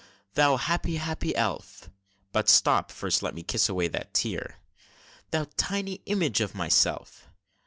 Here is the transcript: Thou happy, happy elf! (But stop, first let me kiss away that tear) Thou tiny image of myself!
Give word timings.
Thou 0.33 0.57
happy, 0.57 0.95
happy 0.95 1.35
elf! 1.35 1.87
(But 2.31 2.49
stop, 2.49 2.89
first 2.91 3.21
let 3.21 3.35
me 3.35 3.43
kiss 3.43 3.69
away 3.69 3.87
that 3.89 4.15
tear) 4.15 4.55
Thou 5.29 5.45
tiny 5.57 6.01
image 6.07 6.41
of 6.41 6.55
myself! 6.55 7.27